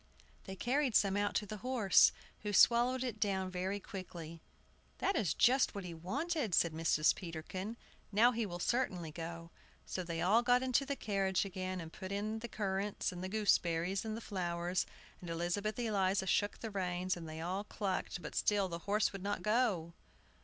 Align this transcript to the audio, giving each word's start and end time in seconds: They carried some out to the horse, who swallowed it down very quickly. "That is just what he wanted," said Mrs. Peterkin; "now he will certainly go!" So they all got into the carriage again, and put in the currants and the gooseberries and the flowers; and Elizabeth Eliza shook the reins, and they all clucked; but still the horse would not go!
They 0.45 0.55
carried 0.55 0.95
some 0.95 1.15
out 1.15 1.35
to 1.35 1.45
the 1.45 1.57
horse, 1.57 2.11
who 2.41 2.53
swallowed 2.53 3.03
it 3.03 3.19
down 3.19 3.51
very 3.51 3.79
quickly. 3.79 4.41
"That 4.97 5.15
is 5.15 5.35
just 5.35 5.75
what 5.75 5.83
he 5.83 5.93
wanted," 5.93 6.55
said 6.55 6.73
Mrs. 6.73 7.13
Peterkin; 7.13 7.77
"now 8.11 8.31
he 8.31 8.43
will 8.47 8.57
certainly 8.57 9.11
go!" 9.11 9.51
So 9.85 10.01
they 10.03 10.19
all 10.19 10.41
got 10.41 10.63
into 10.63 10.87
the 10.87 10.95
carriage 10.95 11.45
again, 11.45 11.79
and 11.79 11.93
put 11.93 12.11
in 12.11 12.39
the 12.39 12.47
currants 12.47 13.11
and 13.11 13.23
the 13.23 13.29
gooseberries 13.29 14.03
and 14.03 14.17
the 14.17 14.21
flowers; 14.21 14.87
and 15.21 15.29
Elizabeth 15.29 15.77
Eliza 15.77 16.25
shook 16.25 16.61
the 16.61 16.71
reins, 16.71 17.15
and 17.15 17.29
they 17.29 17.39
all 17.39 17.63
clucked; 17.63 18.23
but 18.23 18.33
still 18.33 18.67
the 18.67 18.79
horse 18.89 19.13
would 19.13 19.21
not 19.21 19.43
go! 19.43 19.93